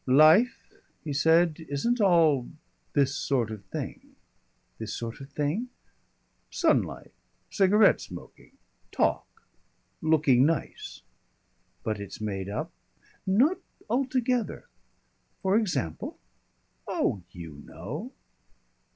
[0.07, 0.71] "Life,"
[1.03, 2.49] he said, "isn't all
[2.93, 4.15] this sort of thing."
[4.79, 5.69] "This sort of thing?"
[6.49, 7.11] "Sunlight.
[7.51, 8.57] Cigarette smoking.
[8.91, 9.45] Talk.
[10.01, 11.03] Looking nice."
[11.83, 12.71] "But it's made up"
[13.27, 13.59] "Not
[13.91, 14.67] altogether."
[15.43, 16.17] "For example?"
[16.87, 18.11] "Oh, you know."